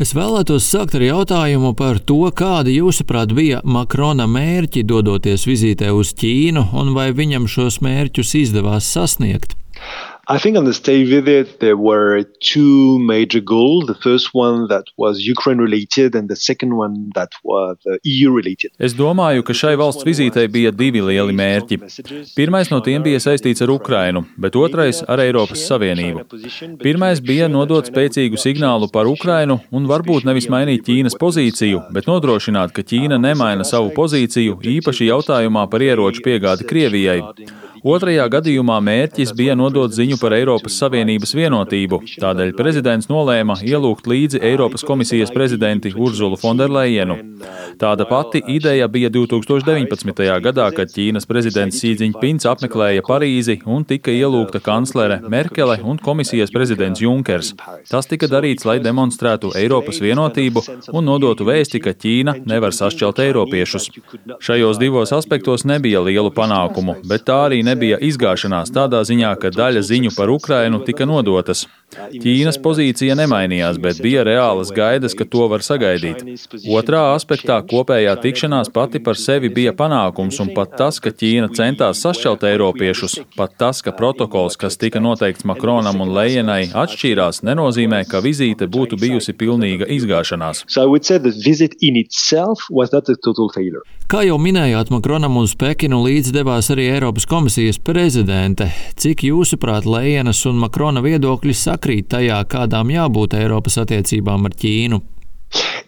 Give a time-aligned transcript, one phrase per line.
[0.00, 6.14] Es vēlētos sākt ar jautājumu par to, kādi jūsuprāt bija Makrona mērķi dodoties vizītē uz
[6.16, 9.52] Ķīnu un vai viņam šos mērķus izdevās sasniegt.
[10.30, 13.86] I think on the state visit there were two major goals.
[13.88, 18.70] The first one that was Ukraine related and the second one that was EU related.
[18.78, 21.78] Es domāju, ka šai valsts vizītei bija divi lieli mērķi.
[22.36, 26.22] Pirmais no tiem bija saistīts ar Ukrainu, bet otrais ar Eiropas Savienību.
[26.84, 32.70] Pirmais bija nodot spēcīgu signālu par Ukrainu un varbūt nevis mainīt Ķīnas pozīciju, bet nodrošināt,
[32.76, 37.18] ka Ķīna nemaina savu pozīciju īpaši jautājumā par ieroču piegādi Krievijai.
[37.80, 44.42] Otrajā gadījumā mērķis bija nodot ziņu par Eiropas Savienības vienotību, tādēļ prezidents nolēma ielūgt līdzi
[44.44, 47.16] Eiropas komisijas prezidenti Urzulu Fonderlejienu.
[47.80, 50.20] Tāda pati ideja bija 2019.
[50.44, 57.00] gadā, kad Ķīnas prezidents Sīdziņpins apmeklēja Parīzi un tika ielūgta kanclere Merkele un komisijas prezidents
[57.00, 57.54] Junkers.
[57.88, 63.88] Tas tika darīts, lai demonstrētu Eiropas vienotību un nodotu vēsti, ka Ķīna nevar sašķelt eiropiešus.
[64.44, 67.69] Šajos divos aspektos nebija lielu panākumu, bet tā arī nebija
[68.02, 71.66] izgāšanās tādā ziņā, ka daļa ziņu par Ukrainu tika nodotas.
[71.90, 76.22] Ķīnas pozīcija nemainījās, bet bija reālas gaidas, ka to var sagaidīt.
[76.70, 82.02] Otrā aspektā kopējā tikšanās pati par sevi bija panākums, un pat tas, ka Ķīna centās
[82.04, 88.22] sašķelt eiropiešus, pat tas, ka protokols, kas tika noteikts Makronam un Lejenai, atšķīrās, nenozīmē, ka
[88.22, 90.62] vizīte būtu bijusi pilnīga izgāšanās.
[94.10, 98.70] Kā jau minējāt, Makronam uz Pekinu līdz devās arī Eiropas komisijas prezidente.
[98.98, 101.79] Cik jūsuprāt, Lejenas un Makrona viedokļi saka?
[101.80, 105.00] Sakrīt tajā, kādām jābūt Eiropas attiecībām ar Ķīnu.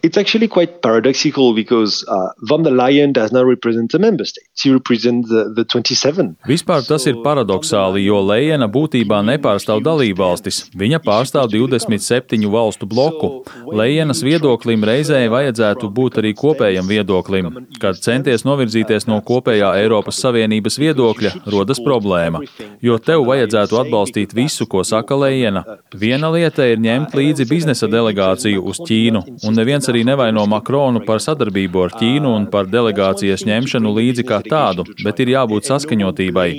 [0.03, 4.49] It's actually quite paradoxical because uh, von der Leyen does not represent the member states.
[4.53, 6.35] She represents the, the 27.
[6.45, 10.65] Vispār tas ir paradoxāli, jo Lejena būtībā nepārstāv dalībvalstis.
[10.75, 13.29] Viņa pārstāv 27 valstu bloku.
[13.71, 17.47] Lejenas viedoklim reizē vajadzētu būt arī kopējam viedoklim.
[17.79, 22.43] Kad centies novirzīties no kopējā Eiropas Savienības viedokļa, rodas problēma.
[22.83, 25.63] Jo tev vajadzētu atbalstīt visu, ko saka Lejena.
[25.95, 31.21] Viena lieta ir ņemt līdzi biznesa delegāciju uz Ķīnu, un neviens arī nevaino Makronu par
[31.21, 36.49] sadarbību ar Ķīnu un par delegācijas ņemšanu līdzi kā tādu, bet ir jābūt saskaņotībai.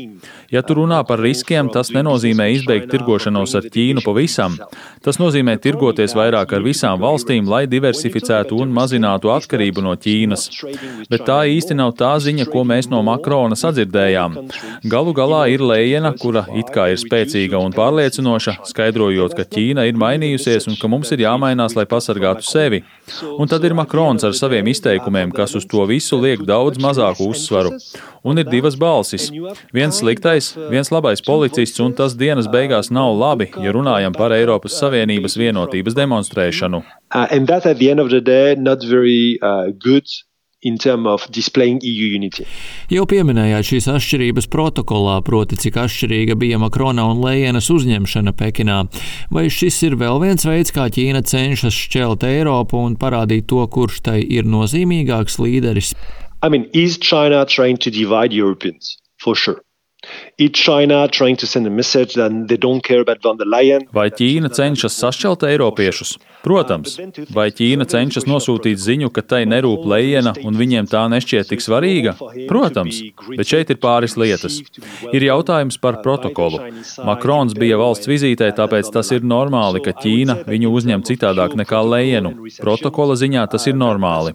[0.54, 4.54] Ja tu runā par riskiem, tas nenozīmē izbeigt tirgošanos ar Ķīnu pavisam.
[5.02, 10.46] Tas nozīmē tirgoties vairāk ar visām valstīm, lai diversificētu un mazinātu atkarību no Ķīnas.
[11.10, 14.38] Bet tā īsti nav tā ziņa, ko mēs no Makrona sadzirdējām.
[14.94, 19.98] Galu galā ir Lējena, kura it kā ir spēcīga un pārliecinoša, skaidrojot, ka Ķīna ir
[19.98, 22.84] mainījusies un ka mums ir jāmainās, lai pasargātu sevi.
[23.38, 27.74] Un tad ir Makrons ar saviem izteikumiem, kas uz to visu liek daudz mazāku uzsvaru.
[28.24, 29.30] Un ir divas balsis.
[29.74, 34.78] Viens sliktais, viens labais policists, un tas dienas beigās nav labi, ja runājam par Eiropas
[34.80, 36.84] Savienības vienotības demonstrēšanu.
[37.14, 37.26] Uh,
[40.64, 42.46] in terms of displaying EU unity.
[42.92, 48.80] Jau pieminējāt šīs atšķirības protokolā, proti, cik atšķirīga bija Makrona un Lejenas uzņemšana Pekinā.
[49.34, 54.00] Vai šis ir vēl viens veids, kā Ķīna cenšas šķelt Eiropu un parādīt to, kurš
[54.08, 55.94] tai ir nozīmīgāks līderis?
[56.42, 58.98] I mean, is China trying to divide Europeans?
[59.20, 59.60] For sure.
[63.94, 66.16] Vai Ķīna cenšas sašķelt eiropiešus?
[66.44, 66.98] Protams,
[67.32, 72.16] vai Ķīna cenšas nosūtīt ziņu, ka tai nerūp lejiena un viņiem tā nešķiet tik svarīga?
[72.50, 72.98] Protams,
[73.30, 74.58] bet šeit ir pāris lietas.
[75.14, 76.60] Ir jautājums par protokolu.
[77.06, 82.34] Makrons bija valsts vizītē, tāpēc tas ir normāli, ka Ķīna viņu uzņem citādāk nekā lejienu.
[82.60, 84.34] Protokola ziņā tas ir normāli.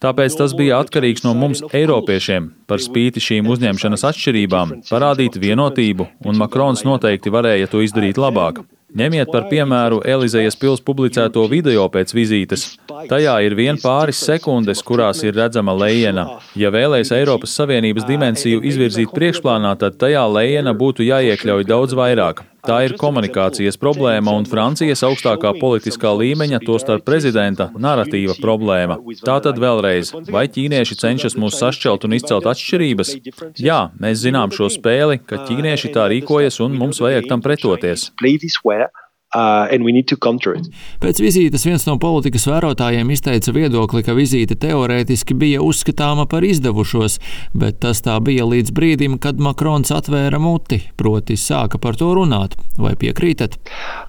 [0.00, 6.38] Tāpēc tas bija atkarīgs no mums, eiropiešiem, par spīti šīm uzņemšanas atšķirībām, parādīt vienotību, un
[6.38, 8.62] Makrons noteikti varēja to izdarīt labāk.
[8.94, 12.68] Ņemiet par piemēru Elizejas pils publicēto video pēc vizītes.
[13.08, 16.26] Tajā ir vien pāris sekundes, kurās ir redzama lejiena.
[16.58, 22.44] Ja vēlēs Eiropas Savienības dimensiju izvirzīt priekšplānā, tad tajā lejiena būtu jāiekļauj daudz vairāk.
[22.64, 28.96] Tā ir komunikācijas problēma un Francijas augstākā politiskā līmeņa, tostarp prezidenta, narratīva problēma.
[29.20, 33.14] Tātad vēlreiz, vai ķīnieši cenšas mūs sašķelt un izcelt atšķirības?
[33.60, 38.12] Jā, mēs zinām šo spēli, ka ķīnieši tā rīkojas un mums vajag tam pretoties.
[39.34, 39.66] Uh,
[41.02, 47.18] Pēc vizītes viens no politikas vērotājiem izteica viedokli, ka vizīte teorētiski bija uzskatāma par izdevušos,
[47.58, 52.54] bet tas tā bija līdz brīdim, kad Makrons atvēra muti, proti sāka par to runāt.
[52.78, 53.58] Vai piekrītat?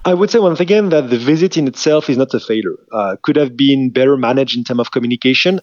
[0.06, 1.02] Again, uh,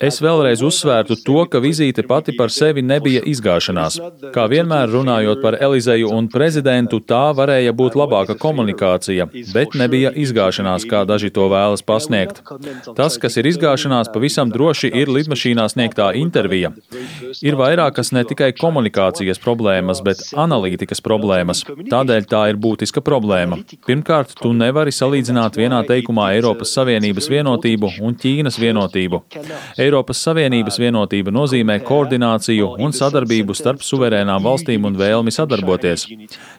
[0.10, 4.02] es vēlreiz uzsvērtu to, ka vizīte pati par sevi nebija izgāšanās.
[4.36, 10.86] Kā vienmēr runājot par Elizeju un prezidentu, tā varēja būt labāka komunikācija bet nebija izgāšanās,
[10.90, 12.42] kā daži to vēlas pasniegt.
[12.98, 16.74] Tas, kas ir izgāšanās, pavisam droši ir lidmašīnā sniegtā intervija.
[17.46, 21.64] Ir vairākas ne tikai komunikācijas problēmas, bet analītikas problēmas.
[21.92, 23.60] Tādēļ tā ir būtiska problēma.
[23.88, 29.22] Pirmkārt, tu nevari salīdzināt vienā teikumā Eiropas Savienības vienotību un Ķīnas vienotību.
[29.82, 36.08] Eiropas Savienības vienotība nozīmē koordināciju un sadarbību starp suverēnām valstīm un vēlmi sadarboties.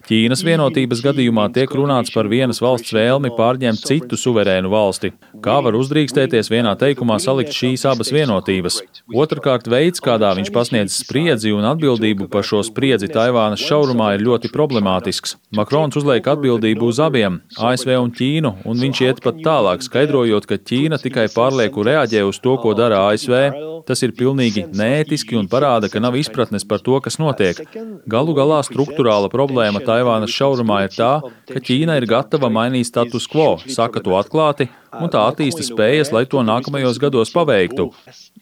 [0.08, 5.12] Ķīnas vienotības gadījumā tiek runāts par vienas valsts vēlmi pārņemt citu suverēnu valsti.
[5.44, 8.80] Kā var uzdrīkstēties vienā teikumā salikt šīs abas vienotības?
[9.14, 14.50] Otrakārt, veids, kādā viņš pasniedz spriedzi un atbildību par šo spriedzi Taivānas šaurumā, ir ļoti
[14.54, 15.36] problemātisks.
[15.54, 17.40] Makrons uzliek atbildību uz abiem-
[17.70, 22.38] ASV un Ķīnu, un viņš iet pat tālāk, skaidrojot, ka Ķīna tikai pārlieku reaģē uz
[22.38, 23.72] to, ko dara ASV.
[23.86, 27.60] Tas ir pilnīgi neētiski un parāda, ka nav izpratnes par to, kas notiek.
[28.08, 33.58] Galu galā struktūrāla problēma Taivānas šaurumā ir tā, ka Ķīna ir gatava mainīt status quo,
[33.68, 34.68] saka to atklāti,
[35.00, 37.90] un tā attīsta spējas, lai to nākamajos gados paveiktu.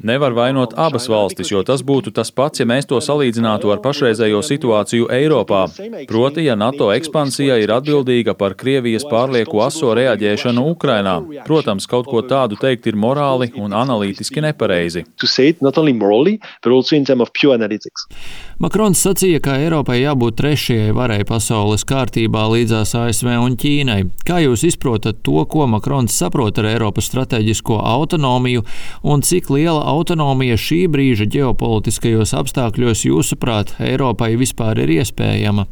[0.02, 4.40] Nevar vainot abas valstis, jo tas būtu tas pats, ja mēs to salīdzinātu ar pašreizējo
[4.46, 5.62] situāciju Eiropā.
[6.08, 11.18] Proti, ja NATO ekspansija ir atbildīga par Krievijas pārlieku aso reaģēšanu Ukrainā.
[11.46, 15.04] Protams, kaut ko tādu teikt ir morāli un analītiski nepareizi.
[18.60, 24.00] Makrons sacīja, ka Eiropai jābūt trešajai varai pasaules kārtībā līdzās ASV un Ķīnai.
[24.28, 28.64] Kā jūs izprotat to, ko Makrons saprot ar Eiropas strateģisko autonomiju
[29.08, 35.66] un cik liela autonomija šī brīža ģeopolitiskajos apstākļos, jūsuprāt, Eiropai vispār ir iespējama?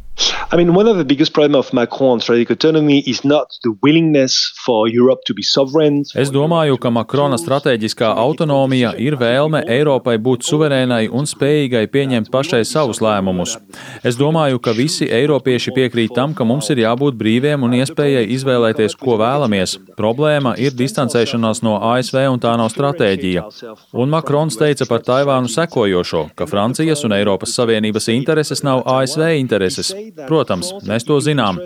[0.53, 4.53] I mean, one of the biggest problems of Macron's strategic autonomy is not the willingness
[4.67, 6.03] for Europe to be sovereign.
[6.15, 12.65] Es domāju, ka Makrona strateģiskā autonomija ir vēlme Eiropai būt suverēnai un spējīgai pieņemt pašai
[12.67, 13.57] savus lēmumus.
[14.03, 18.99] Es domāju, ka visi eiropieši piekrīt tam, ka mums ir jābūt brīviem un iespējai izvēlēties,
[18.99, 19.77] ko vēlamies.
[20.01, 23.47] Problēma ir distancēšanās no ASV un tā nav stratēģija.
[23.95, 29.95] Un Makrons teica par Taivānu sekojošo, ka Francijas un Eiropas Savienības intereses nav ASV intereses.
[30.29, 31.61] Protams, mēs to zinām,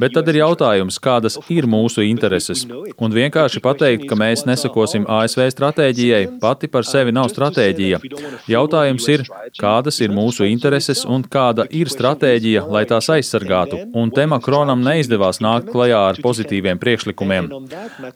[0.00, 2.64] bet tad ir jautājums, kādas ir mūsu intereses.
[3.00, 8.00] Un vienkārši pateikt, ka mēs nesakosim ASV stratēģijai, pati par sevi nav stratēģija.
[8.50, 9.24] Jautājums ir,
[9.60, 13.82] kādas ir mūsu intereses un kāda ir stratēģija, lai tās aizsargātu.
[13.96, 17.50] Un te Makronam neizdevās nākt klajā ar pozitīviem priekšlikumiem.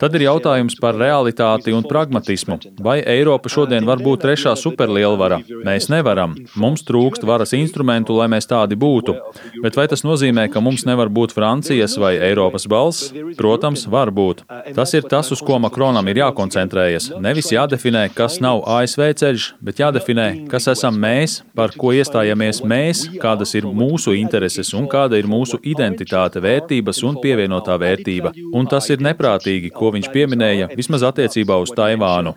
[0.01, 2.61] Tad ir jautājums par realitāti un pragmatismu.
[2.85, 5.41] Vai Eiropa šodien var būt trešā superlielvara?
[5.67, 6.37] Mēs nevaram.
[6.61, 9.17] Mums trūkst varas instrumentu, lai mēs tādi būtu.
[9.65, 13.07] Bet vai tas nozīmē, ka mums nevar būt Francijas vai Eiropas balss?
[13.39, 14.43] Protams, var būt.
[14.77, 17.07] Tas ir tas, uz ko Makronam ir jākoncentrējas.
[17.25, 23.07] Nevis jādefinē, kas nav ASV ceļš, bet jādefinē, kas esam mēs, par ko iestājamies mēs,
[23.23, 28.35] kādas ir mūsu intereses un kāda ir mūsu identitāte, vērtības un pievienotā vērtība.
[28.53, 32.35] Un tas ir neprātīgi, ko viņš pieminēja, vismaz attiecībā uz Taivānu.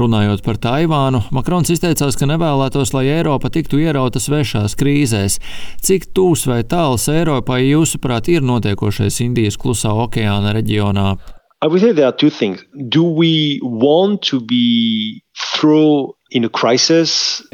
[0.00, 5.38] Runājot par Taivānu, Makrons izteicās, ka nevēlētos, lai Eiropa tiktu ierauta ierauta svešās krīzēs.
[5.82, 11.16] Cik tūs vai tāls Eiropai, jūsuprāt, ir notiekošais Indijas klusā okeāna reģionā?
[11.60, 12.62] I would say there are two things.
[12.88, 16.14] Do we want to be through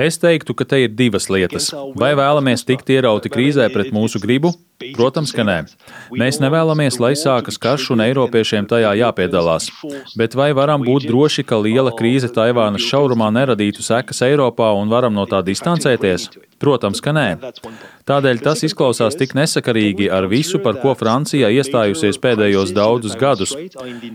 [0.03, 1.69] Es teiktu, ka te ir divas lietas.
[1.94, 4.50] Vai vēlamies tikt ierauti krīzē pret mūsu gribu?
[4.97, 5.61] Protams, ka nē.
[6.19, 9.71] Mēs nevēlamies, lai sākas karš un Eiropiešiem tajā jāpiedalās.
[10.19, 15.14] Bet vai varam būt droši, ka liela krīze Taivānas šaurumā neradītu sekas Eiropā un varam
[15.14, 16.26] no tā distancēties?
[16.64, 17.28] Protams, ka nē.
[18.09, 23.52] Tādēļ tas izklausās tik nesakarīgi ar visu, par ko Francija iestājusies pēdējos daudzus gadus.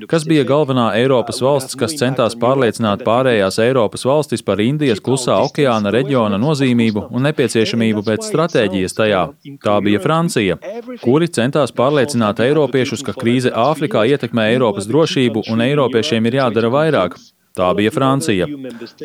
[0.09, 5.93] Kas bija galvenā Eiropas valsts, kas centās pārliecināt pārējās Eiropas valstis par Indijas klusā okeāna
[5.93, 9.23] reģiona nozīmību un nepieciešamību pēc stratēģijas tajā?
[9.65, 10.57] Tā bija Francija,
[11.05, 17.19] kuri centās pārliecināt Eiropiešus, ka krīze Āfrikā ietekmē Eiropas drošību un Eiropiešiem ir jādara vairāk.
[17.59, 18.47] Tā bija Francija.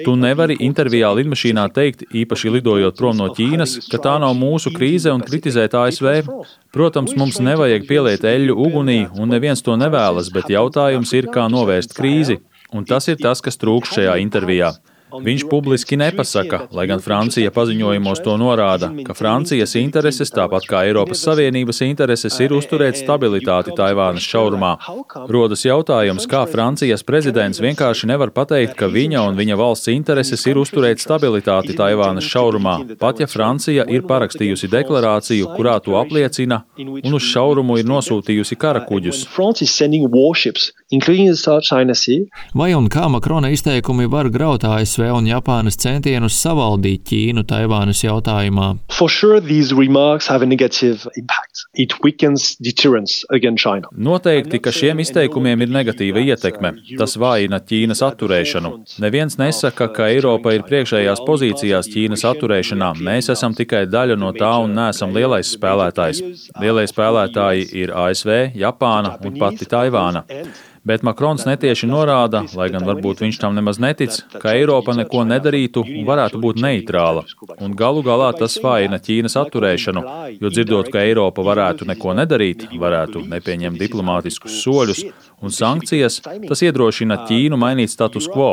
[0.05, 5.11] Tu nevari intervijā lidmašīnā teikt, īpaši lidojot prom no Ķīnas, ka tā nav mūsu krīze
[5.11, 6.23] un kritizēt ASV.
[6.75, 11.99] Protams, mums nevajag pieliet eļļu ugunī, un neviens to nevēlas, bet jautājums ir, kā novērst
[11.99, 12.39] krīzi.
[12.75, 14.71] Un tas ir tas, kas trūkst šajā intervijā.
[15.23, 21.23] Viņš publiski nepasaka, lai gan Francija paziņojumos to norāda, ka Francijas intereses, tāpat kā Eiropas
[21.23, 24.73] Savienības intereses, ir uzturēt stabilitāti Taivānas šaurumā.
[25.31, 30.59] Rodas jautājums, kā Francijas prezidents vienkārši nevar pateikt, ka viņa un viņa valsts intereses ir
[30.63, 37.29] uzturēt stabilitāti Taivānas šaurumā, pat ja Francija ir parakstījusi deklarāciju, kurā to apliecina, un uz
[37.31, 39.25] šaurumu ir nosūtījusi karakuģus.
[42.55, 48.01] Vai un kā Makrona izteikumi var graut ASV ASV un Japānas centienus savaldīt Ķīnu Taivānas
[48.05, 48.75] jautājumā.
[48.95, 49.41] Sure,
[53.93, 56.75] Noteikti, ka šiem izteikumiem ir negatīva ietekme.
[56.99, 58.73] Tas vājina Ķīnas atturēšanu.
[59.05, 62.95] Neviens nesaka, ka Eiropa ir priekšējās pozīcijās Ķīnas atturēšanā.
[63.05, 66.23] Mēs esam tikai daļa no tā un neesam lielais spēlētājs.
[66.63, 70.25] Lielie spēlētāji ir ASV, Japāna un pati Taivāna.
[70.85, 75.81] Bet Makrons netieši norāda, lai gan varbūt viņš tam nemaz netic, ka Eiropa neko nedarītu
[75.81, 77.23] un varētu būt neitrāla.
[77.65, 80.03] Un galu galā tas vājina Ķīnas atturēšanu,
[80.43, 85.01] jo dzirdot, ka Eiropa varētu neko nedarīt, varētu nepieņemt diplomātiskus soļus
[85.45, 88.51] un sankcijas, tas iedrošina Ķīnu mainīt status quo.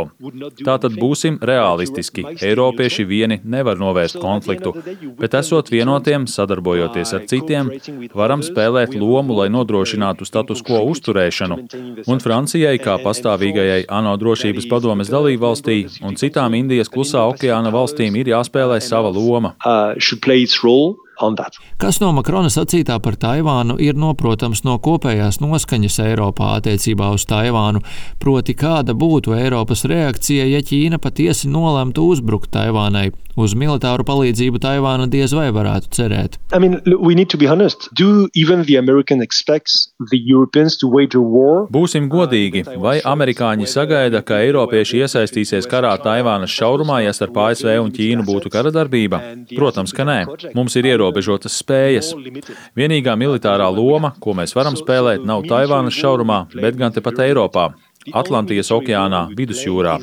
[0.63, 2.25] Tātad būsim realistiski.
[2.39, 4.73] Eiropieši vieni nevar novērst konfliktu,
[5.19, 7.71] bet esot vienotiem, sadarbojoties ar citiem,
[8.15, 11.59] varam spēlēt lomu, lai nodrošinātu status quo uzturēšanu.
[12.07, 18.15] Un un Francijai, kā pastāvīgajai ANO drošības padomes dalībvalstī un citām Indijas klusā okeāna valstīm
[18.19, 19.55] ir jāspēlē sava loma.
[19.65, 19.97] Uh,
[21.81, 27.81] Kas no Makrona sacītā par Taivānu ir noprotams no kopējās noskaņas Eiropā attiecībā uz Taivānu,
[28.21, 33.11] proti kāda būtu Eiropas reakcija, ja Ķīna patiesi nolemtu uzbrukt Taivānai.
[33.39, 36.35] Uz militāru palīdzību Taivāna diez vai varētu cerēt.
[36.51, 36.81] I mean,
[41.71, 47.93] Būsim godīgi, vai amerikāņi sagaida, ka eiropieši iesaistīsies karā Taivānas šaurumā, ja starp ASV un
[47.95, 49.21] Ķīnu būtu kara darbība?
[49.55, 50.19] Protams, ka nē.
[50.57, 52.13] Mums ir ierobežojumi ierobežotas spējas.
[52.77, 57.72] Vienīgā militārā loma, ko mēs varam spēlēt, nav Taivānas šaurumā, bet gan tepat Eiropā,
[58.13, 60.00] Atlantijas okeānā, Vidusjūrā.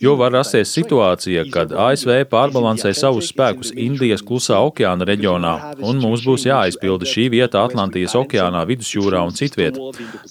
[0.00, 5.52] Jo var rasties situācija, kad ASV pārbalansē savus spēkus Indijas klusā okeāna reģionā,
[5.86, 9.78] un mums būs jāizpilda šī vieta Atlantijas okeānā, vidusjūrā un citviet.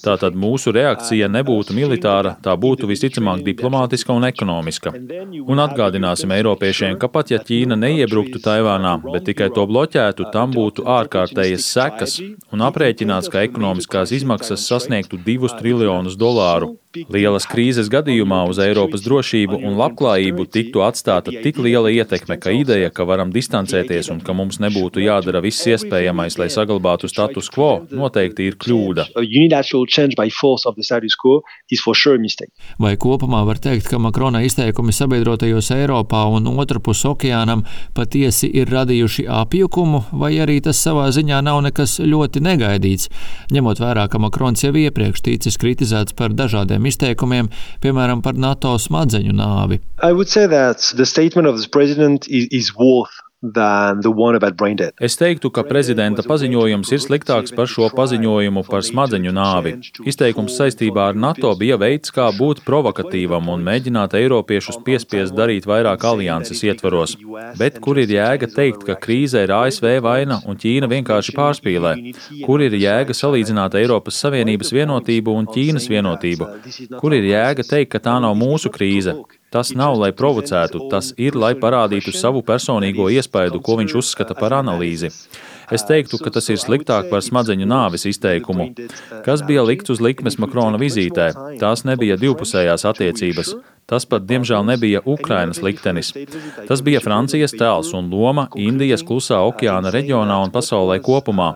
[0.04, 4.94] Tātad mūsu reakcija nebūtu militāra, tā būtu visticamāk diplomātiska un ekonomiska.
[5.48, 10.86] Un atgādināsim Eiropiešiem, ka pat ja Ķīna neiebruktu Taivānā, bet tikai to bloķētu, tam būtu
[10.98, 12.20] ārkārtējas sekas,
[12.52, 16.74] un aprēķināts, ka ekonomiskās izmaksas sasniegtu divus triljonus dolāru.
[16.94, 22.92] Lielas krīzes gadījumā uz Eiropas drošību un labklājību tiktu atstāta tik liela ietekme, ka ideja,
[22.94, 28.46] ka varam distancēties un ka mums nebūtu jādara viss iespējamais, lai saglabātu status quo, noteikti
[28.46, 29.08] ir kļūda.
[32.78, 37.66] Vai kopumā var teikt, ka Makrona izteikumi sabiedrotajos Eiropā un otrpus okeānam
[37.98, 43.10] patiesi ir radījuši apjukumu, vai arī tas savā ziņā nav nekas ļoti negaidīts,
[43.54, 47.48] ņemot vērā, ka Makrons jau iepriekš ticis kritizēts par dažādiem šādiem izteikumiem,
[47.82, 49.80] piemēram, par NATO smadzeņu nāvi.
[50.02, 53.12] I would say that the statement of the president is, is worth
[55.04, 59.74] Es teiktu, ka prezidenta paziņojums ir sliktāks par šo paziņojumu par smadzeņu nāvi.
[60.08, 66.06] Izteikums saistībā ar NATO bija veids, kā būt provokatīvam un mēģināt eiropiešus piespiest darīt vairāk
[66.08, 67.16] alianses ietvaros.
[67.60, 71.94] Bet kur ir jēga teikt, ka krīze ir ASV vaina un Ķīna vienkārši pārspīlē?
[72.46, 76.50] Kur ir jēga salīdzināt Eiropas Savienības vienotību un Ķīnas vienotību?
[77.00, 79.18] Kur ir jēga teikt, ka tā nav mūsu krīze?
[79.54, 84.56] Tas nav, lai provocētu, tas ir, lai parādītu savu personīgo iespaidu, ko viņš uzskata par
[84.58, 85.12] analīzi.
[85.72, 88.66] Es teiktu, ka tas ir sliktāk par smadzeņu nāves izteikumu.
[89.24, 91.30] Kas bija likt uz likmes Makrona vizītē?
[91.62, 93.54] Tās nebija divpusējās attiecības.
[93.84, 96.12] Tas pat, diemžēl, nebija Ukrainas liktenis.
[96.68, 101.50] Tas bija Francijas tēls un loma Indijas klusā okeāna reģionā un pasaulē kopumā.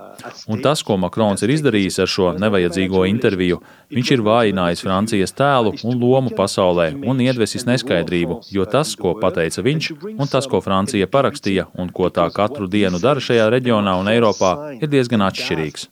[0.53, 3.63] Un tas, ko Makrons ir izdarījis ar šo nevajadzīgo interviju,
[3.95, 9.65] viņš ir vājinājis Francijas tēlu un lomu pasaulē un iedvesis neskaidrību, jo tas, ko pateica
[9.65, 14.11] viņš, un tas, ko Francija parakstīja un ko tā katru dienu dara šajā reģionā un
[14.13, 15.89] Eiropā, ir diezgan atšķirīgs.